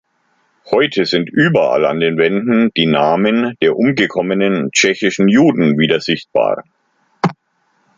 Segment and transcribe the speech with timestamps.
[0.71, 6.63] Heute sind überall an den Wänden die Namen der umgekommenen tschechischen Juden wieder sichtbar.